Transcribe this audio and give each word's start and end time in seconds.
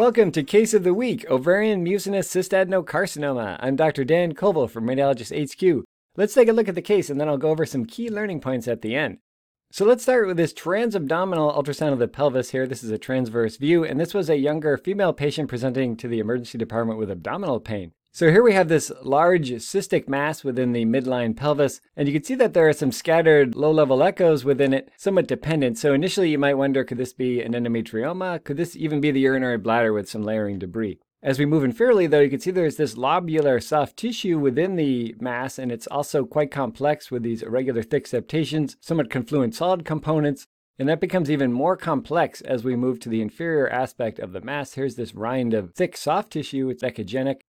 Welcome 0.00 0.32
to 0.32 0.42
Case 0.42 0.72
of 0.72 0.82
the 0.82 0.94
Week 0.94 1.30
Ovarian 1.30 1.82
Mucinous 1.82 2.34
Cystadenocarcinoma. 2.34 3.58
I'm 3.60 3.76
Dr. 3.76 4.02
Dan 4.02 4.32
Koval 4.32 4.70
from 4.70 4.86
Radiologist 4.86 5.30
HQ. 5.30 5.84
Let's 6.16 6.32
take 6.32 6.48
a 6.48 6.54
look 6.54 6.68
at 6.68 6.74
the 6.74 6.80
case 6.80 7.10
and 7.10 7.20
then 7.20 7.28
I'll 7.28 7.36
go 7.36 7.50
over 7.50 7.66
some 7.66 7.84
key 7.84 8.08
learning 8.08 8.40
points 8.40 8.66
at 8.66 8.80
the 8.80 8.96
end. 8.96 9.18
So 9.70 9.84
let's 9.84 10.02
start 10.02 10.26
with 10.26 10.38
this 10.38 10.54
transabdominal 10.54 11.54
ultrasound 11.54 11.92
of 11.92 11.98
the 11.98 12.08
pelvis 12.08 12.48
here. 12.48 12.66
This 12.66 12.82
is 12.82 12.90
a 12.90 12.96
transverse 12.96 13.58
view, 13.58 13.84
and 13.84 14.00
this 14.00 14.14
was 14.14 14.30
a 14.30 14.38
younger 14.38 14.78
female 14.78 15.12
patient 15.12 15.50
presenting 15.50 15.98
to 15.98 16.08
the 16.08 16.18
emergency 16.18 16.56
department 16.56 16.98
with 16.98 17.10
abdominal 17.10 17.60
pain. 17.60 17.92
So 18.12 18.28
here 18.28 18.42
we 18.42 18.54
have 18.54 18.66
this 18.66 18.90
large 19.02 19.50
cystic 19.50 20.08
mass 20.08 20.42
within 20.42 20.72
the 20.72 20.84
midline 20.84 21.36
pelvis, 21.36 21.80
and 21.96 22.08
you 22.08 22.14
can 22.14 22.24
see 22.24 22.34
that 22.34 22.54
there 22.54 22.68
are 22.68 22.72
some 22.72 22.90
scattered 22.90 23.54
low-level 23.54 24.02
echoes 24.02 24.44
within 24.44 24.74
it, 24.74 24.90
somewhat 24.96 25.28
dependent. 25.28 25.78
So 25.78 25.94
initially 25.94 26.30
you 26.30 26.38
might 26.38 26.54
wonder, 26.54 26.82
could 26.82 26.98
this 26.98 27.12
be 27.12 27.40
an 27.40 27.52
endometrioma? 27.52 28.42
Could 28.42 28.56
this 28.56 28.74
even 28.74 29.00
be 29.00 29.12
the 29.12 29.20
urinary 29.20 29.58
bladder 29.58 29.92
with 29.92 30.08
some 30.08 30.24
layering 30.24 30.58
debris? 30.58 30.98
As 31.22 31.38
we 31.38 31.46
move 31.46 31.62
inferiorly, 31.62 32.10
though, 32.10 32.18
you 32.20 32.30
can 32.30 32.40
see 32.40 32.50
there's 32.50 32.78
this 32.78 32.96
lobular 32.96 33.62
soft 33.62 33.96
tissue 33.96 34.40
within 34.40 34.74
the 34.74 35.14
mass, 35.20 35.56
and 35.56 35.70
it's 35.70 35.86
also 35.86 36.24
quite 36.24 36.50
complex 36.50 37.12
with 37.12 37.22
these 37.22 37.42
irregular 37.42 37.82
thick 37.82 38.08
septations, 38.08 38.76
somewhat 38.80 39.08
confluent 39.10 39.54
solid 39.54 39.84
components, 39.84 40.46
and 40.80 40.88
that 40.88 41.00
becomes 41.00 41.30
even 41.30 41.52
more 41.52 41.76
complex 41.76 42.40
as 42.40 42.64
we 42.64 42.74
move 42.74 42.98
to 43.00 43.08
the 43.08 43.20
inferior 43.20 43.68
aspect 43.68 44.18
of 44.18 44.32
the 44.32 44.40
mass. 44.40 44.72
Here's 44.72 44.96
this 44.96 45.14
rind 45.14 45.54
of 45.54 45.74
thick 45.74 45.96
soft 45.96 46.32
tissue, 46.32 46.70
it's 46.70 46.82
echogenic, 46.82 47.42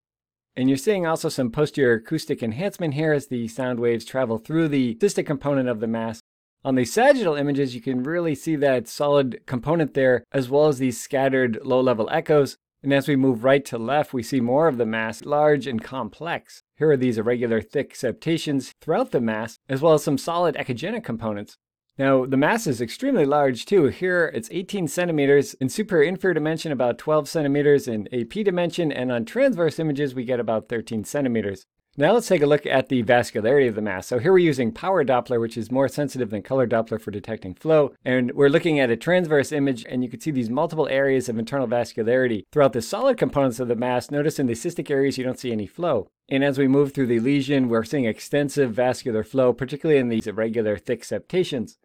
and 0.55 0.70
you're 0.70 0.78
seeing 0.78 1.05
also 1.05 1.30
some 1.30 1.50
posterior 1.50 1.94
acoustic 1.94 2.44
enhancement 2.44 2.94
here 2.94 3.14
as 3.14 3.28
the 3.28 3.48
sound 3.48 3.80
waves 3.80 4.05
travel 4.05 4.38
through 4.38 4.68
the 4.68 4.96
cystic 4.96 5.26
component 5.26 5.70
of 5.70 5.80
the 5.80 5.88
mass. 5.88 6.22
On 6.64 6.76
the 6.76 6.86
sagittal 6.86 7.36
images, 7.36 7.74
you 7.74 7.82
can 7.82 8.04
really 8.04 8.36
see 8.36 8.55
that 8.58 8.88
solid 8.88 9.41
component 9.48 9.93
there, 9.93 10.24
as 10.32 10.49
well 10.49 10.68
as 10.68 10.77
these 10.77 11.02
scattered 11.02 11.60
low-level 11.63 12.08
echoes. 12.12 12.58
And 12.84 12.93
as 12.93 13.08
we 13.08 13.16
move 13.16 13.43
right 13.43 13.63
to 13.66 13.77
left, 13.77 14.13
we 14.13 14.24
see 14.24 14.41
more 14.41 14.68
of 14.68 14.77
the 14.77 14.85
mass, 14.85 15.24
large 15.24 15.68
and 15.68 15.84
complex. 15.84 16.63
Here 16.77 16.91
are 16.91 16.98
these 16.98 17.18
irregular 17.18 17.62
thick 17.62 17.96
septations 17.96 18.74
throughout 18.82 19.12
the 19.12 19.21
mass, 19.21 19.58
as 19.70 19.82
well 19.82 19.93
as 19.93 20.04
some 20.04 20.18
solid 20.18 20.55
echogenic 20.55 21.04
components. 21.04 21.58
Now, 22.02 22.26
the 22.26 22.35
mass 22.35 22.66
is 22.66 22.82
extremely 22.82 23.26
large 23.26 23.63
too. 23.63 23.85
Here 23.85 24.32
it's 24.34 24.49
18 24.52 24.88
centimeters 24.88 25.54
in 25.54 25.70
superior 25.70 26.10
inferior 26.10 26.34
dimension, 26.34 26.71
about 26.71 26.98
12 26.98 27.30
centimeters 27.30 27.88
in 27.88 28.12
AP 28.12 28.43
dimension, 28.43 28.91
and 28.91 29.12
on 29.12 29.24
transverse 29.24 29.77
images 29.77 30.16
we 30.16 30.26
get 30.26 30.40
about 30.40 30.68
13 30.68 31.04
centimeters. 31.04 31.68
Now 31.98 32.13
let's 32.13 32.27
take 32.27 32.41
a 32.41 32.48
look 32.48 32.66
at 32.66 32.90
the 32.90 33.04
vascularity 33.04 33.68
of 33.70 33.76
the 33.76 33.84
mass. 33.84 34.08
So 34.08 34.18
here 34.18 34.32
we're 34.32 34.40
using 34.40 34.71
power 34.71 35.05
Doppler, 35.05 35.40
which 35.40 35.58
is 35.58 35.70
more 35.70 35.88
sensitive 35.88 36.32
than 36.32 36.41
color 36.41 36.66
Doppler 36.66 36.99
for 36.99 37.12
detecting 37.12 37.54
flow. 37.54 37.93
And 38.04 38.32
we're 38.32 38.49
looking 38.49 38.80
at 38.80 38.90
a 38.90 38.98
transverse 38.98 39.52
image, 39.52 39.86
and 39.88 40.04
you 40.04 40.10
can 40.10 40.21
see 40.21 40.32
these 40.32 40.49
multiple 40.49 40.88
areas 40.88 41.30
of 41.30 41.38
internal 41.38 41.68
vascularity 41.68 42.46
throughout 42.52 42.74
the 42.74 42.82
solid 42.82 43.20
components 43.20 43.60
of 43.60 43.68
the 43.68 43.76
mass. 43.76 44.10
Notice 44.10 44.40
in 44.40 44.48
the 44.48 44.54
cystic 44.54 44.90
areas, 44.90 45.20
you 45.20 45.24
don't 45.24 45.38
see 45.38 45.52
any 45.52 45.68
flow. 45.68 46.08
And 46.27 46.43
as 46.43 46.58
we 46.58 46.68
move 46.68 46.93
through 46.93 47.08
the 47.08 47.20
lesion, 47.20 47.70
we're 47.70 47.84
seeing 47.84 48.05
extensive 48.05 48.74
vascular 48.74 49.24
flow, 49.24 49.54
particularly 49.54 49.99
in 49.99 50.10
these 50.10 50.26
irregular 50.26 50.80
thick 50.80 51.04
septations. 51.04 51.77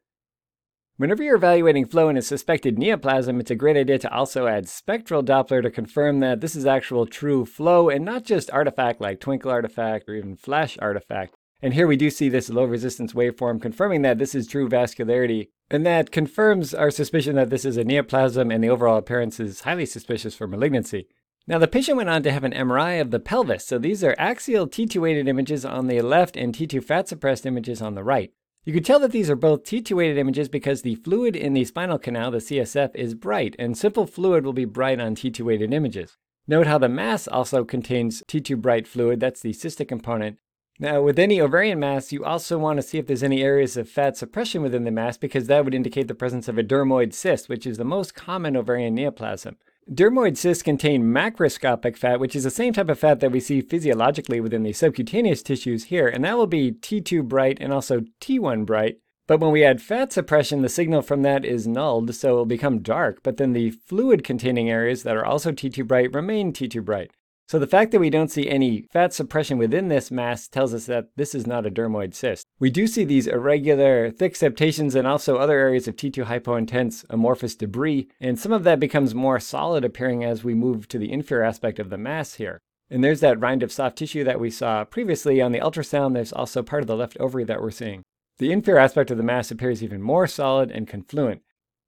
Whenever 0.99 1.23
you're 1.23 1.37
evaluating 1.37 1.85
flow 1.85 2.09
in 2.09 2.17
a 2.17 2.23
suspected 2.23 2.79
neoplasm, 2.79 3.39
it's 3.39 3.51
a 3.51 3.55
great 3.55 3.77
idea 3.77 3.99
to 3.99 4.11
also 4.11 4.47
add 4.47 4.67
spectral 4.67 5.23
Doppler 5.23 5.61
to 5.61 5.71
confirm 5.71 6.21
that 6.21 6.41
this 6.41 6.57
is 6.57 6.65
actual 6.65 7.05
true 7.05 7.45
flow 7.45 7.91
and 7.91 8.03
not 8.03 8.25
just 8.25 8.51
artifact 8.51 8.99
like 8.99 9.21
twinkle 9.21 9.51
artifact 9.51 10.09
or 10.09 10.15
even 10.15 10.37
flash 10.37 10.79
artifact. 10.81 11.35
And 11.61 11.75
here 11.75 11.87
we 11.87 11.99
do 11.99 12.09
see 12.09 12.31
this 12.31 12.49
low 12.49 12.65
resistance 12.65 13.13
waveform 13.13 13.61
confirming 13.61 14.01
that 14.03 14.17
this 14.17 14.35
is 14.35 14.47
true 14.47 14.71
vascularity. 14.71 15.49
And 15.71 15.85
that 15.85 16.13
confirms 16.13 16.73
our 16.73 16.91
suspicion 16.91 17.37
that 17.37 17.51
this 17.51 17.67
is 17.67 17.77
a 17.77 17.85
neoplasm 17.85 18.51
and 18.51 18.65
the 18.65 18.71
overall 18.71 18.97
appearance 18.97 19.39
is 19.39 19.61
highly 19.61 19.85
suspicious 19.85 20.35
for 20.35 20.47
malignancy. 20.47 21.09
Now, 21.47 21.59
the 21.59 21.69
patient 21.69 21.99
went 21.99 22.09
on 22.09 22.23
to 22.23 22.33
have 22.33 22.45
an 22.45 22.53
MRI 22.53 23.03
of 23.03 23.11
the 23.11 23.21
pelvis. 23.21 23.67
So 23.67 23.79
these 23.79 24.03
are 24.03 24.17
axial 24.19 24.67
T2 24.67 24.99
weighted 25.03 25.29
images 25.29 25.67
on 25.67 25.89
the 25.89 26.01
left 26.01 26.39
and 26.39 26.55
T2 26.55 26.83
fat 26.83 27.07
suppressed 27.07 27.45
images 27.45 27.83
on 27.83 27.95
the 27.95 28.03
right. 28.03 28.33
You 28.67 28.73
can 28.73 28.83
tell 28.83 28.99
that 28.99 29.13
these 29.13 29.31
are 29.31 29.37
both 29.37 29.63
T2 29.63 29.93
weighted 29.93 30.19
images 30.19 30.49
because 30.49 30.83
the 30.83 30.97
fluid 30.97 31.37
in 31.37 31.53
the 31.53 31.65
spinal 31.65 32.01
canal, 32.01 32.33
the 32.33 32.39
CSF, 32.39 32.97
is 32.97 33.15
bright, 33.15 33.55
and 33.61 33.79
simple 33.79 34.09
fluid 34.09 34.45
will 34.45 34.53
be 34.53 34.65
bright 34.65 34.99
on 34.99 35.15
T2 35.15 35.41
weighted 35.43 35.73
images. 35.73 36.17
Note 36.49 36.67
how 36.67 36.77
the 36.77 36.89
mass 36.89 37.29
also 37.29 37.65
contains 37.65 38.25
T2 38.27 38.61
bright 38.61 38.89
fluid, 38.89 39.21
that's 39.21 39.41
the 39.41 39.53
cystic 39.53 39.87
component. 39.87 40.39
Now, 40.81 41.01
with 41.01 41.17
any 41.17 41.41
ovarian 41.41 41.79
mass, 41.79 42.11
you 42.11 42.25
also 42.25 42.59
want 42.59 42.79
to 42.79 42.83
see 42.83 42.99
if 42.99 43.07
there's 43.07 43.23
any 43.23 43.41
areas 43.41 43.77
of 43.77 43.89
fat 43.89 44.17
suppression 44.17 44.63
within 44.63 44.83
the 44.83 44.91
mass 44.91 45.17
because 45.17 45.47
that 45.47 45.65
would 45.65 45.73
indicate 45.73 46.09
the 46.09 46.15
presence 46.17 46.49
of 46.49 46.59
a 46.59 46.65
dermoid 46.65 47.15
cyst, 47.15 47.49
which 47.49 47.69
is 47.69 47.79
the 47.79 47.85
most 47.85 48.17
common 48.17 48.57
ovarian 48.57 48.97
neoplasm. 48.97 49.59
Dermoid 49.89 50.37
cysts 50.37 50.65
contain 50.65 51.05
macroscopic 51.05 51.97
fat, 51.97 52.19
which 52.19 52.35
is 52.35 52.43
the 52.43 52.51
same 52.51 52.73
type 52.73 52.89
of 52.89 52.99
fat 52.99 53.21
that 53.21 53.31
we 53.31 53.39
see 53.39 53.61
physiologically 53.61 54.41
within 54.41 54.65
the 54.65 54.73
subcutaneous 54.73 55.45
tissues 55.45 55.85
here, 55.85 56.09
and 56.09 56.25
that 56.25 56.37
will 56.37 56.49
be 56.49 56.73
T2 56.73 57.23
bright 57.29 57.59
and 57.61 57.73
also 57.73 58.01
T1 58.21 58.67
bright. 58.67 58.99
But 59.29 59.39
when 59.39 59.53
we 59.53 59.65
add 59.65 59.81
fat 59.81 60.13
suppression, 60.13 60.63
the 60.63 60.69
signal 60.69 61.03
from 61.03 61.23
that 61.23 61.45
is 61.45 61.69
nulled, 61.69 62.13
so 62.17 62.31
it 62.31 62.35
will 62.35 62.47
become 62.47 62.83
dark, 62.83 63.23
but 63.23 63.37
then 63.37 63.53
the 63.53 63.71
fluid 63.71 64.25
containing 64.25 64.69
areas 64.69 65.05
that 65.05 65.17
are 65.17 65.25
also 65.25 65.53
T2 65.53 65.87
bright 65.87 66.13
remain 66.13 66.53
T2 66.53 66.85
bright. 66.85 67.13
So 67.49 67.61
the 67.61 67.67
fact 67.69 67.93
that 67.93 68.01
we 68.01 68.11
don't 68.11 68.31
see 68.31 68.49
any 68.49 68.87
fat 68.93 69.15
suppression 69.15 69.57
within 69.57 69.87
this 69.87 70.11
mass 70.11 70.49
tells 70.49 70.75
us 70.75 70.87
that 70.87 71.11
this 71.15 71.33
is 71.33 71.47
not 71.47 71.65
a 71.65 71.71
dermoid 71.71 72.13
cyst. 72.13 72.45
We 72.59 72.71
do 72.71 72.89
see 72.89 73.05
these 73.05 73.29
irregular 73.29 74.11
thick 74.11 74.35
septations 74.35 74.97
and 74.97 75.07
also 75.07 75.37
other 75.37 75.57
areas 75.57 75.87
of 75.87 75.95
T2 75.95 76.25
hypointense 76.25 77.05
amorphous 77.09 77.55
debris, 77.55 78.09
and 78.21 78.37
some 78.37 78.51
of 78.51 78.65
that 78.65 78.81
becomes 78.81 79.15
more 79.15 79.39
solid 79.39 79.85
appearing 79.85 80.25
as 80.25 80.43
we 80.43 80.55
move 80.55 80.89
to 80.89 80.99
the 80.99 81.13
inferior 81.13 81.45
aspect 81.45 81.79
of 81.79 81.89
the 81.89 81.97
mass 81.97 82.35
here. 82.35 82.59
And 82.91 83.05
there's 83.05 83.21
that 83.21 83.39
rind 83.39 83.63
of 83.63 83.71
soft 83.71 83.97
tissue 83.97 84.25
that 84.25 84.41
we 84.41 84.51
saw 84.51 84.85
previously 84.85 85.41
on 85.41 85.53
the 85.53 85.61
ultrasound. 85.61 86.15
There's 86.15 86.33
also 86.33 86.65
part 86.65 86.83
of 86.83 86.89
the 86.89 86.97
left 86.97 87.17
ovary 87.21 87.45
that 87.45 87.63
we're 87.63 87.71
seeing. 87.71 88.03
The 88.39 88.51
inferior 88.51 88.81
aspect 88.81 89.13
of 89.13 89.19
the 89.19 89.23
mass 89.23 89.53
appears 89.53 89.85
even 89.85 90.03
more 90.03 90.27
solid 90.27 90.73
and 90.73 90.89
confluent. 90.89 91.43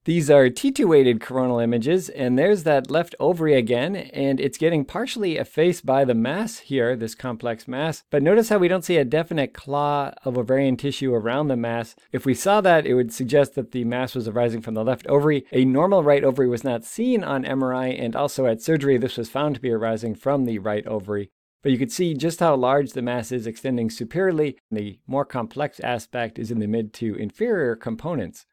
These 0.09 0.31
are 0.31 0.49
T2 0.49 0.87
weighted 0.87 1.21
coronal 1.21 1.59
images, 1.59 2.09
and 2.09 2.39
there's 2.39 2.63
that 2.63 2.91
left 2.91 3.15
ovary 3.21 3.53
again, 3.53 3.95
and 3.95 4.41
it's 4.41 4.57
getting 4.57 4.87
partially 4.87 5.37
effaced 5.37 5.85
by 5.85 6.07
the 6.07 6.15
mass 6.15 6.61
here, 6.61 6.97
this 6.97 7.15
complex 7.15 7.69
mass. 7.69 8.05
But 8.09 8.23
notice 8.23 8.49
how 8.49 8.57
we 8.57 8.69
don't 8.69 8.87
see 8.87 8.97
a 8.97 9.05
definite 9.05 9.53
claw 9.53 10.15
of 10.25 10.39
ovarian 10.39 10.79
tissue 10.79 11.13
around 11.13 11.49
the 11.49 11.59
mass. 11.59 11.95
If 12.11 12.25
we 12.25 12.33
saw 12.33 12.63
that, 12.63 12.87
it 12.87 12.95
would 12.95 13.13
suggest 13.13 13.55
that 13.57 13.73
the 13.73 13.85
mass 13.85 14.15
was 14.15 14.27
arising 14.27 14.63
from 14.63 14.73
the 14.73 14.83
left 14.83 15.07
ovary. 15.09 15.45
A 15.53 15.67
normal 15.67 16.03
right 16.03 16.25
ovary 16.25 16.49
was 16.49 16.65
not 16.65 16.87
seen 16.87 17.23
on 17.23 17.45
MRI, 17.45 17.95
and 18.03 18.17
also 18.17 18.47
at 18.47 18.63
surgery, 18.63 18.97
this 18.97 19.19
was 19.19 19.29
found 19.29 19.57
to 19.57 19.61
be 19.61 19.71
arising 19.71 20.15
from 20.15 20.47
the 20.47 20.59
right 20.59 20.87
ovary. 20.87 21.29
But 21.63 21.71
you 21.73 21.77
can 21.77 21.91
see 21.91 22.15
just 22.15 22.41
how 22.41 22.57
large 22.57 22.93
the 22.93 23.03
mass 23.03 23.31
is 23.31 23.47
extending 23.47 23.91
superiorly. 23.91 24.57
The 24.71 25.01
more 25.07 25.27
complex 25.27 25.81
aspect 25.81 26.39
is 26.39 26.51
in 26.51 26.61
the 26.61 26.67
mid 26.67 26.95
to 26.95 27.15
inferior 27.17 27.77
components. 27.77 28.47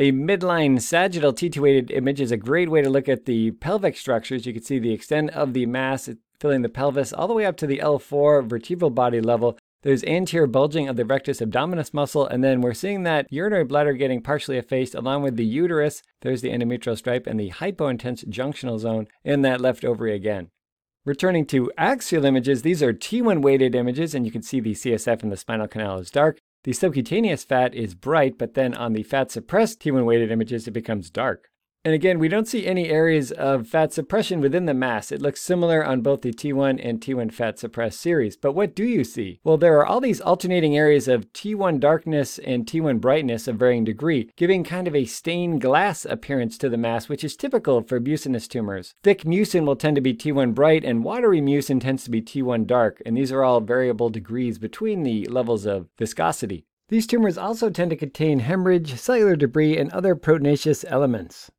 A 0.00 0.12
midline 0.12 0.80
sagittal 0.80 1.32
T2-weighted 1.32 1.90
image 1.90 2.20
is 2.20 2.30
a 2.30 2.36
great 2.36 2.70
way 2.70 2.82
to 2.82 2.88
look 2.88 3.08
at 3.08 3.24
the 3.24 3.50
pelvic 3.50 3.96
structures. 3.96 4.46
You 4.46 4.52
can 4.52 4.62
see 4.62 4.78
the 4.78 4.92
extent 4.92 5.30
of 5.30 5.54
the 5.54 5.66
mass 5.66 6.08
filling 6.38 6.62
the 6.62 6.68
pelvis 6.68 7.12
all 7.12 7.26
the 7.26 7.34
way 7.34 7.44
up 7.44 7.56
to 7.56 7.66
the 7.66 7.78
L4 7.78 8.48
vertebral 8.48 8.92
body 8.92 9.20
level. 9.20 9.58
There's 9.82 10.04
anterior 10.04 10.46
bulging 10.46 10.88
of 10.88 10.94
the 10.94 11.04
rectus 11.04 11.40
abdominis 11.40 11.92
muscle, 11.92 12.24
and 12.24 12.44
then 12.44 12.60
we're 12.60 12.74
seeing 12.74 13.02
that 13.02 13.26
urinary 13.28 13.64
bladder 13.64 13.92
getting 13.92 14.22
partially 14.22 14.56
effaced 14.56 14.94
along 14.94 15.24
with 15.24 15.34
the 15.34 15.44
uterus. 15.44 16.00
There's 16.20 16.42
the 16.42 16.50
endometrial 16.50 16.96
stripe 16.96 17.26
and 17.26 17.40
the 17.40 17.50
hypointense 17.50 18.24
junctional 18.28 18.78
zone 18.78 19.08
in 19.24 19.42
that 19.42 19.60
left 19.60 19.84
ovary 19.84 20.14
again. 20.14 20.50
Returning 21.06 21.44
to 21.46 21.72
axial 21.76 22.24
images, 22.24 22.62
these 22.62 22.84
are 22.84 22.92
T1 22.92 23.42
weighted 23.42 23.74
images, 23.74 24.14
and 24.14 24.24
you 24.24 24.30
can 24.30 24.42
see 24.42 24.60
the 24.60 24.74
CSF 24.74 25.24
in 25.24 25.30
the 25.30 25.36
spinal 25.36 25.66
canal 25.66 25.98
is 25.98 26.12
dark. 26.12 26.38
The 26.68 26.74
subcutaneous 26.74 27.44
fat 27.44 27.74
is 27.74 27.94
bright, 27.94 28.36
but 28.36 28.52
then 28.52 28.74
on 28.74 28.92
the 28.92 29.02
fat 29.02 29.30
suppressed 29.30 29.80
T1 29.80 30.04
weighted 30.04 30.30
images, 30.30 30.68
it 30.68 30.72
becomes 30.72 31.08
dark. 31.08 31.48
And 31.84 31.94
again, 31.94 32.18
we 32.18 32.28
don't 32.28 32.48
see 32.48 32.66
any 32.66 32.88
areas 32.88 33.30
of 33.30 33.68
fat 33.68 33.92
suppression 33.92 34.40
within 34.40 34.66
the 34.66 34.74
mass. 34.74 35.12
It 35.12 35.22
looks 35.22 35.40
similar 35.40 35.84
on 35.84 36.02
both 36.02 36.22
the 36.22 36.32
T1 36.32 36.84
and 36.84 37.00
T1 37.00 37.32
fat 37.32 37.58
suppressed 37.58 38.00
series. 38.00 38.36
But 38.36 38.52
what 38.52 38.74
do 38.74 38.84
you 38.84 39.04
see? 39.04 39.40
Well, 39.44 39.56
there 39.56 39.78
are 39.78 39.86
all 39.86 40.00
these 40.00 40.20
alternating 40.20 40.76
areas 40.76 41.06
of 41.06 41.32
T1 41.32 41.78
darkness 41.78 42.38
and 42.40 42.66
T1 42.66 43.00
brightness 43.00 43.46
of 43.46 43.56
varying 43.56 43.84
degree, 43.84 44.30
giving 44.36 44.64
kind 44.64 44.88
of 44.88 44.94
a 44.94 45.04
stained 45.04 45.60
glass 45.60 46.04
appearance 46.04 46.58
to 46.58 46.68
the 46.68 46.76
mass, 46.76 47.08
which 47.08 47.22
is 47.22 47.36
typical 47.36 47.80
for 47.82 48.00
mucinous 48.00 48.48
tumors. 48.48 48.94
Thick 49.04 49.22
mucin 49.22 49.64
will 49.64 49.76
tend 49.76 49.94
to 49.94 50.02
be 50.02 50.14
T1 50.14 50.54
bright, 50.54 50.84
and 50.84 51.04
watery 51.04 51.40
mucin 51.40 51.80
tends 51.80 52.02
to 52.04 52.10
be 52.10 52.20
T1 52.20 52.66
dark, 52.66 53.00
and 53.06 53.16
these 53.16 53.30
are 53.30 53.44
all 53.44 53.60
variable 53.60 54.10
degrees 54.10 54.58
between 54.58 55.04
the 55.04 55.26
levels 55.26 55.64
of 55.64 55.86
viscosity. 55.96 56.66
These 56.88 57.06
tumors 57.06 57.38
also 57.38 57.70
tend 57.70 57.90
to 57.90 57.96
contain 57.96 58.40
hemorrhage, 58.40 58.98
cellular 58.98 59.36
debris, 59.36 59.76
and 59.76 59.90
other 59.92 60.16
proteinaceous 60.16 60.84
elements. 60.88 61.50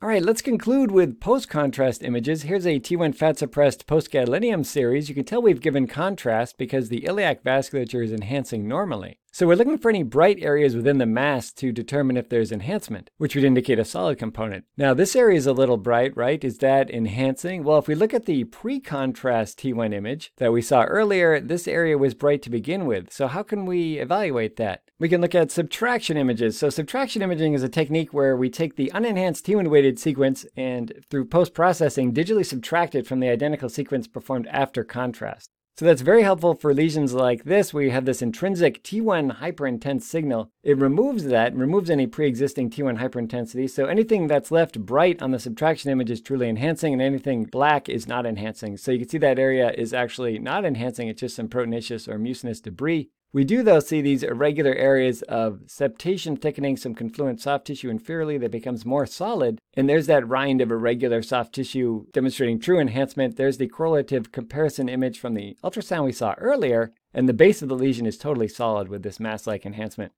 All 0.00 0.08
right, 0.08 0.22
let's 0.22 0.42
conclude 0.42 0.92
with 0.92 1.18
post-contrast 1.18 2.04
images. 2.04 2.42
Here's 2.42 2.68
a 2.68 2.78
T1 2.78 3.16
fat-suppressed 3.16 3.88
post-gadolinium 3.88 4.64
series. 4.64 5.08
You 5.08 5.14
can 5.16 5.24
tell 5.24 5.42
we've 5.42 5.60
given 5.60 5.88
contrast 5.88 6.56
because 6.56 6.88
the 6.88 7.04
iliac 7.04 7.42
vasculature 7.42 8.04
is 8.04 8.12
enhancing 8.12 8.68
normally. 8.68 9.18
So 9.30 9.46
we're 9.46 9.56
looking 9.56 9.78
for 9.78 9.90
any 9.90 10.02
bright 10.02 10.38
areas 10.40 10.74
within 10.74 10.98
the 10.98 11.06
mass 11.06 11.52
to 11.52 11.70
determine 11.70 12.16
if 12.16 12.28
there's 12.28 12.50
enhancement, 12.50 13.10
which 13.18 13.34
would 13.34 13.44
indicate 13.44 13.78
a 13.78 13.84
solid 13.84 14.18
component. 14.18 14.64
Now 14.76 14.94
this 14.94 15.14
area 15.14 15.36
is 15.36 15.46
a 15.46 15.52
little 15.52 15.76
bright, 15.76 16.16
right? 16.16 16.42
Is 16.42 16.58
that 16.58 16.90
enhancing? 16.90 17.62
Well, 17.62 17.78
if 17.78 17.86
we 17.86 17.94
look 17.94 18.14
at 18.14 18.26
the 18.26 18.44
pre-contrast 18.44 19.58
T1 19.58 19.94
image 19.94 20.32
that 20.38 20.52
we 20.52 20.62
saw 20.62 20.84
earlier, 20.84 21.40
this 21.40 21.68
area 21.68 21.98
was 21.98 22.14
bright 22.14 22.42
to 22.42 22.50
begin 22.50 22.86
with. 22.86 23.12
So 23.12 23.28
how 23.28 23.42
can 23.42 23.66
we 23.66 23.98
evaluate 23.98 24.56
that? 24.56 24.82
We 24.98 25.08
can 25.08 25.20
look 25.20 25.34
at 25.34 25.52
subtraction 25.52 26.16
images. 26.16 26.58
So 26.58 26.70
subtraction 26.70 27.22
imaging 27.22 27.54
is 27.54 27.62
a 27.62 27.68
technique 27.68 28.12
where 28.12 28.36
we 28.36 28.50
take 28.50 28.74
the 28.74 28.90
unenhanced 28.92 29.46
T1 29.46 29.68
weighted 29.68 29.98
sequence 29.98 30.46
and 30.56 30.92
through 31.10 31.26
post-processing 31.26 32.12
digitally 32.12 32.44
subtract 32.44 32.94
it 32.94 33.06
from 33.06 33.20
the 33.20 33.28
identical 33.28 33.68
sequence 33.68 34.08
performed 34.08 34.48
after 34.48 34.82
contrast. 34.82 35.50
So 35.78 35.84
that's 35.84 36.02
very 36.02 36.24
helpful 36.24 36.54
for 36.54 36.74
lesions 36.74 37.14
like 37.14 37.44
this, 37.44 37.72
where 37.72 37.84
you 37.84 37.92
have 37.92 38.04
this 38.04 38.20
intrinsic 38.20 38.82
T1 38.82 39.38
hyperintense 39.38 40.02
signal. 40.02 40.50
It 40.64 40.76
removes 40.76 41.26
that, 41.26 41.54
removes 41.54 41.88
any 41.88 42.08
pre-existing 42.08 42.70
T1 42.70 42.98
hyperintensity. 42.98 43.70
So 43.70 43.86
anything 43.86 44.26
that's 44.26 44.50
left 44.50 44.80
bright 44.80 45.22
on 45.22 45.30
the 45.30 45.38
subtraction 45.38 45.92
image 45.92 46.10
is 46.10 46.20
truly 46.20 46.48
enhancing, 46.48 46.94
and 46.94 47.00
anything 47.00 47.44
black 47.44 47.88
is 47.88 48.08
not 48.08 48.26
enhancing. 48.26 48.76
So 48.76 48.90
you 48.90 48.98
can 48.98 49.08
see 49.08 49.18
that 49.18 49.38
area 49.38 49.70
is 49.70 49.94
actually 49.94 50.40
not 50.40 50.64
enhancing, 50.64 51.06
it's 51.06 51.20
just 51.20 51.36
some 51.36 51.46
proteinaceous 51.46 52.08
or 52.08 52.18
mucinous 52.18 52.60
debris. 52.60 53.10
We 53.30 53.44
do, 53.44 53.62
though, 53.62 53.80
see 53.80 54.00
these 54.00 54.22
irregular 54.22 54.74
areas 54.74 55.20
of 55.22 55.60
septation 55.66 56.40
thickening 56.40 56.78
some 56.78 56.94
confluent 56.94 57.42
soft 57.42 57.66
tissue 57.66 57.92
inferiorly 57.92 58.40
that 58.40 58.50
becomes 58.50 58.86
more 58.86 59.04
solid. 59.04 59.58
And 59.74 59.86
there's 59.86 60.06
that 60.06 60.26
rind 60.26 60.62
of 60.62 60.70
irregular 60.70 61.20
soft 61.20 61.54
tissue 61.54 62.06
demonstrating 62.12 62.58
true 62.58 62.80
enhancement. 62.80 63.36
There's 63.36 63.58
the 63.58 63.68
correlative 63.68 64.32
comparison 64.32 64.88
image 64.88 65.18
from 65.18 65.34
the 65.34 65.58
ultrasound 65.62 66.04
we 66.04 66.12
saw 66.12 66.34
earlier. 66.38 66.94
And 67.12 67.28
the 67.28 67.34
base 67.34 67.60
of 67.60 67.68
the 67.68 67.76
lesion 67.76 68.06
is 68.06 68.16
totally 68.16 68.48
solid 68.48 68.88
with 68.88 69.02
this 69.02 69.20
mass-like 69.20 69.66
enhancement. 69.66 70.12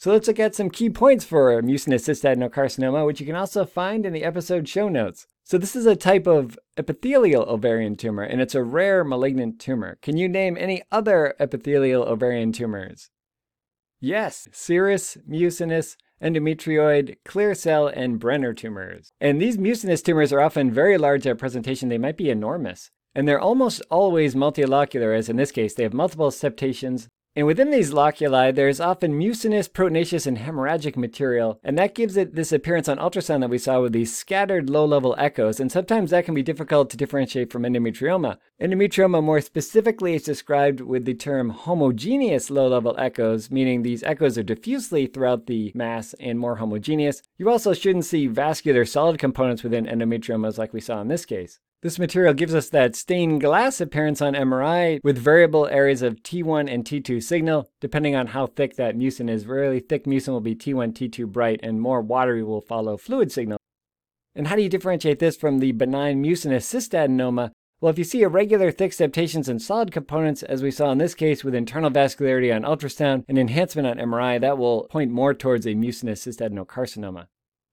So 0.00 0.10
let's 0.10 0.26
look 0.26 0.40
at 0.40 0.54
some 0.54 0.70
key 0.70 0.88
points 0.88 1.26
for 1.26 1.60
mucinous 1.60 2.08
cystadenocarcinoma, 2.08 3.04
which 3.04 3.20
you 3.20 3.26
can 3.26 3.36
also 3.36 3.66
find 3.66 4.06
in 4.06 4.14
the 4.14 4.24
episode 4.24 4.66
show 4.66 4.88
notes. 4.88 5.26
So 5.44 5.58
this 5.58 5.76
is 5.76 5.84
a 5.84 5.94
type 5.94 6.26
of 6.26 6.58
epithelial 6.78 7.42
ovarian 7.42 7.96
tumor, 7.96 8.22
and 8.22 8.40
it's 8.40 8.54
a 8.54 8.62
rare 8.62 9.04
malignant 9.04 9.60
tumor. 9.60 9.98
Can 10.00 10.16
you 10.16 10.26
name 10.26 10.56
any 10.58 10.80
other 10.90 11.34
epithelial 11.38 12.04
ovarian 12.04 12.50
tumors? 12.50 13.10
Yes, 14.00 14.48
serous, 14.52 15.18
mucinous, 15.26 15.98
endometrioid, 16.22 17.16
clear 17.26 17.54
cell, 17.54 17.86
and 17.86 18.18
Brenner 18.18 18.54
tumors. 18.54 19.12
And 19.20 19.38
these 19.38 19.58
mucinous 19.58 20.00
tumors 20.00 20.32
are 20.32 20.40
often 20.40 20.70
very 20.70 20.96
large 20.96 21.26
at 21.26 21.36
presentation. 21.36 21.90
They 21.90 21.98
might 21.98 22.16
be 22.16 22.30
enormous. 22.30 22.90
And 23.14 23.28
they're 23.28 23.38
almost 23.38 23.82
always 23.90 24.34
multilocular, 24.34 25.14
as 25.14 25.28
in 25.28 25.36
this 25.36 25.52
case, 25.52 25.74
they 25.74 25.82
have 25.82 25.92
multiple 25.92 26.30
septations, 26.30 27.10
and 27.36 27.46
within 27.46 27.70
these 27.70 27.92
loculi, 27.92 28.54
there's 28.54 28.80
often 28.80 29.16
mucinous, 29.16 29.68
proteinaceous, 29.68 30.26
and 30.26 30.38
hemorrhagic 30.38 30.96
material, 30.96 31.60
and 31.62 31.78
that 31.78 31.94
gives 31.94 32.16
it 32.16 32.34
this 32.34 32.52
appearance 32.52 32.88
on 32.88 32.98
ultrasound 32.98 33.40
that 33.40 33.50
we 33.50 33.58
saw 33.58 33.80
with 33.80 33.92
these 33.92 34.16
scattered 34.16 34.68
low-level 34.68 35.14
echoes, 35.18 35.60
and 35.60 35.70
sometimes 35.70 36.10
that 36.10 36.24
can 36.24 36.34
be 36.34 36.42
difficult 36.42 36.90
to 36.90 36.96
differentiate 36.96 37.52
from 37.52 37.62
endometrioma. 37.62 38.38
Endometrioma 38.60 39.22
more 39.22 39.40
specifically 39.40 40.14
is 40.14 40.24
described 40.24 40.80
with 40.80 41.04
the 41.04 41.14
term 41.14 41.50
homogeneous 41.50 42.50
low-level 42.50 42.96
echoes, 42.98 43.50
meaning 43.50 43.82
these 43.82 44.02
echoes 44.02 44.36
are 44.36 44.42
diffusely 44.42 45.06
throughout 45.06 45.46
the 45.46 45.72
mass 45.74 46.14
and 46.20 46.38
more 46.38 46.56
homogeneous. 46.56 47.22
You 47.38 47.48
also 47.48 47.72
shouldn't 47.72 48.04
see 48.04 48.26
vascular 48.26 48.84
solid 48.84 49.18
components 49.18 49.62
within 49.62 49.86
endometriomas 49.86 50.58
like 50.58 50.72
we 50.72 50.80
saw 50.80 51.00
in 51.00 51.08
this 51.08 51.24
case. 51.24 51.60
This 51.82 51.98
material 51.98 52.34
gives 52.34 52.54
us 52.54 52.68
that 52.68 52.94
stained 52.94 53.40
glass 53.40 53.80
appearance 53.80 54.20
on 54.20 54.34
MRI 54.34 55.00
with 55.02 55.16
variable 55.16 55.66
areas 55.68 56.02
of 56.02 56.22
T1 56.22 56.70
and 56.70 56.84
T2 56.84 57.22
signal, 57.22 57.70
depending 57.80 58.14
on 58.14 58.26
how 58.28 58.48
thick 58.48 58.76
that 58.76 58.98
mucin 58.98 59.30
is. 59.30 59.46
Really 59.46 59.80
thick 59.80 60.04
mucin 60.04 60.28
will 60.28 60.42
be 60.42 60.54
T1, 60.54 60.92
T2 60.92 61.26
bright, 61.26 61.60
and 61.62 61.80
more 61.80 62.02
watery 62.02 62.42
will 62.42 62.60
follow 62.60 62.98
fluid 62.98 63.32
signal. 63.32 63.56
And 64.34 64.48
how 64.48 64.56
do 64.56 64.62
you 64.62 64.68
differentiate 64.68 65.20
this 65.20 65.38
from 65.38 65.58
the 65.58 65.72
benign 65.72 66.20
mucinous 66.20 66.70
cystadenoma? 66.70 67.52
Well, 67.80 67.90
if 67.90 67.96
you 67.96 68.04
see 68.04 68.20
irregular 68.20 68.70
thick 68.70 68.92
septations 68.92 69.48
and 69.48 69.62
solid 69.62 69.90
components, 69.90 70.42
as 70.42 70.62
we 70.62 70.70
saw 70.70 70.92
in 70.92 70.98
this 70.98 71.14
case 71.14 71.42
with 71.42 71.54
internal 71.54 71.90
vascularity 71.90 72.54
on 72.54 72.60
ultrasound 72.60 73.24
and 73.26 73.38
enhancement 73.38 73.88
on 73.88 73.96
MRI, 73.96 74.38
that 74.38 74.58
will 74.58 74.84
point 74.90 75.10
more 75.10 75.32
towards 75.32 75.66
a 75.66 75.72
mucinous 75.72 76.26
cystadenocarcinoma. 76.26 77.28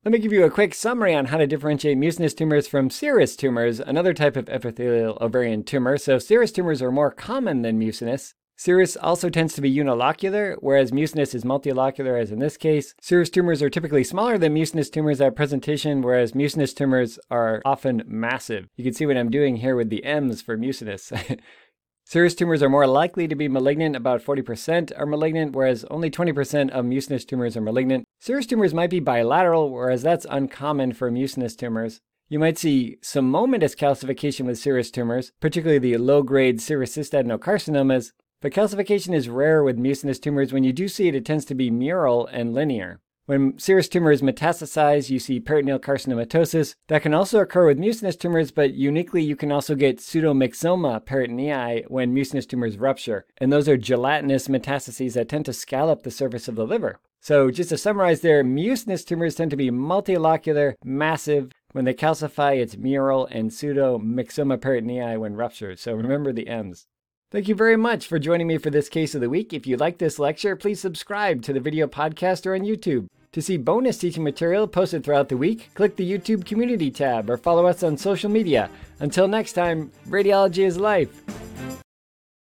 Let 0.08 0.14
me 0.14 0.20
give 0.20 0.32
you 0.32 0.46
a 0.46 0.50
quick 0.50 0.74
summary 0.74 1.14
on 1.14 1.26
how 1.26 1.38
to 1.38 1.46
differentiate 1.46 1.98
mucinous 1.98 2.34
tumors 2.34 2.66
from 2.66 2.90
serous 2.90 3.36
tumors, 3.36 3.82
another 3.82 4.14
type 4.14 4.38
of 4.38 4.48
epithelial 4.48 5.18
ovarian 5.20 5.66
tumor. 5.66 5.98
So 5.98 6.18
serous 6.18 6.54
tumors 6.54 6.82
are 6.82 6.94
more 6.94 7.12
common 7.12 7.62
than 7.62 7.78
mucinous. 7.78 8.34
Serous 8.58 8.96
also 9.02 9.30
tends 9.30 9.54
to 9.56 9.62
be 9.62 9.70
unilocular, 9.70 10.56
whereas 10.62 10.94
mucinous 10.94 11.36
is 11.36 11.44
multilocular, 11.44 12.18
as 12.18 12.32
in 12.32 12.40
this 12.40 12.56
case. 12.56 12.96
Serous 13.02 13.30
tumors 13.30 13.62
are 13.62 13.70
typically 13.70 14.06
smaller 14.06 14.38
than 14.38 14.54
mucinous 14.54 14.90
tumors 14.90 15.20
at 15.20 15.36
presentation, 15.36 16.02
whereas 16.02 16.34
mucinous 16.34 16.74
tumors 16.74 17.20
are 17.30 17.62
often 17.66 18.02
massive. 18.08 18.70
You 18.78 18.86
can 18.86 18.94
see 18.94 19.06
what 19.06 19.18
I'm 19.18 19.30
doing 19.30 19.58
here 19.58 19.76
with 19.76 19.90
the 19.90 20.06
M's 20.06 20.42
for 20.42 20.56
mucinous. 20.56 21.12
Serous 22.10 22.38
tumors 22.38 22.64
are 22.64 22.70
more 22.70 22.88
likely 22.88 23.28
to 23.28 23.36
be 23.36 23.50
malignant, 23.50 23.94
about 23.94 24.24
40% 24.24 24.94
are 24.98 25.06
malignant, 25.06 25.54
whereas 25.54 25.84
only 25.92 26.10
20% 26.10 26.70
of 26.70 26.86
mucinous 26.86 27.26
tumors 27.26 27.58
are 27.58 27.62
malignant. 27.62 28.06
Serous 28.24 28.48
tumors 28.48 28.74
might 28.74 28.90
be 28.90 29.02
bilateral, 29.02 29.70
whereas 29.70 30.04
that's 30.04 30.26
uncommon 30.30 30.94
for 30.94 31.12
mucinous 31.12 31.54
tumors. 31.54 32.00
You 32.30 32.40
might 32.40 32.58
see 32.58 32.96
some 33.02 33.30
psammomatous 33.30 33.76
calcification 33.76 34.46
with 34.46 34.58
serous 34.58 34.90
tumors, 34.90 35.34
particularly 35.42 35.80
the 35.80 35.98
low-grade 35.98 36.62
serous 36.62 36.98
cystadenocarcinomas, 36.98 38.14
but 38.42 38.54
calcification 38.54 39.14
is 39.14 39.28
rare 39.28 39.62
with 39.62 39.78
mucinous 39.78 40.18
tumors. 40.18 40.54
When 40.54 40.64
you 40.64 40.72
do 40.72 40.88
see 40.88 41.10
it, 41.10 41.16
it 41.16 41.26
tends 41.26 41.44
to 41.44 41.56
be 41.56 41.70
mural 41.70 42.26
and 42.28 42.54
linear. 42.54 43.02
When 43.28 43.60
serous 43.60 43.90
tumors 43.90 44.22
metastasize, 44.22 45.10
you 45.10 45.20
see 45.20 45.42
peritoneal 45.42 45.80
carcinomatosis. 45.80 46.76
That 46.88 47.02
can 47.02 47.14
also 47.14 47.42
occur 47.42 47.68
with 47.68 47.78
mucinous 47.78 48.16
tumors, 48.16 48.52
but 48.52 48.74
uniquely, 48.74 49.22
you 49.22 49.36
can 49.36 49.52
also 49.52 49.76
get 49.76 49.98
pseudomyxoma 49.98 51.04
peritonei 51.04 51.84
when 51.90 52.14
mucinous 52.14 52.46
tumors 52.46 52.78
rupture. 52.78 53.26
And 53.38 53.52
those 53.52 53.68
are 53.68 53.76
gelatinous 53.76 54.48
metastases 54.48 55.16
that 55.16 55.28
tend 55.28 55.44
to 55.44 55.52
scallop 55.52 56.04
the 56.04 56.10
surface 56.10 56.48
of 56.48 56.56
the 56.56 56.66
liver. 56.66 57.00
So, 57.20 57.52
just 57.52 57.68
to 57.72 57.78
summarize 57.78 58.22
there, 58.22 58.46
mucinous 58.46 59.04
tumors 59.04 59.36
tend 59.36 59.52
to 59.52 59.58
be 59.58 59.72
multilocular, 59.72 60.76
massive. 60.86 61.52
When 61.74 61.84
they 61.84 61.94
calcify, 61.94 62.56
it's 62.56 62.78
mural 62.78 63.28
and 63.30 63.52
pseudomyxoma 63.52 64.58
peritonei 64.60 65.20
when 65.20 65.36
ruptured. 65.36 65.80
So, 65.80 65.94
remember 65.94 66.32
the 66.32 66.48
M's. 66.48 66.88
Thank 67.30 67.50
you 67.50 67.56
very 67.56 67.76
much 67.76 68.08
for 68.08 68.20
joining 68.20 68.48
me 68.48 68.58
for 68.58 68.70
this 68.70 68.88
case 68.88 69.14
of 69.16 69.20
the 69.20 69.30
week. 69.30 69.52
If 69.52 69.68
you 69.68 69.76
like 69.76 69.98
this 69.98 70.18
lecture, 70.18 70.56
please 70.56 70.80
subscribe 70.80 71.42
to 71.42 71.52
the 71.52 71.60
video 71.60 71.86
podcast 71.88 72.46
or 72.46 72.56
on 72.56 72.62
YouTube. 72.62 73.10
To 73.34 73.42
see 73.42 73.58
bonus 73.58 73.98
teaching 73.98 74.24
material 74.24 74.68
posted 74.68 75.04
throughout 75.04 75.30
the 75.30 75.38
week, 75.38 75.70
click 75.76 75.96
the 75.96 76.10
YouTube 76.10 76.46
community 76.46 76.90
tab 76.90 77.30
or 77.30 77.38
follow 77.38 77.66
us 77.68 77.84
on 77.84 77.98
social 77.98 78.30
media. 78.32 78.70
Until 79.00 79.28
next 79.28 79.54
time, 79.54 79.92
radiology 80.08 80.66
is 80.66 80.78
life. 80.78 81.24